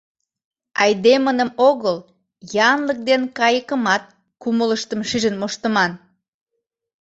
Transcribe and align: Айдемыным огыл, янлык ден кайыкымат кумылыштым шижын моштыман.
Айдемыным 0.83 1.49
огыл, 1.69 1.97
янлык 2.69 2.99
ден 3.09 3.21
кайыкымат 3.37 4.03
кумылыштым 4.41 5.01
шижын 5.09 5.35
моштыман. 5.41 5.91